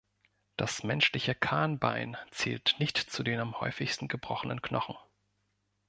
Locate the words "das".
0.57-0.81